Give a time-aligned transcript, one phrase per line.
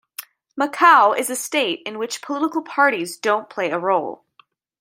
[0.59, 4.23] Macau is a state in which political parties don't play a role.